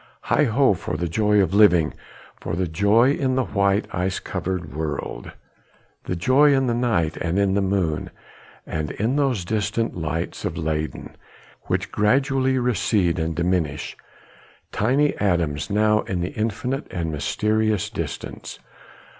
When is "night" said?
6.73-7.17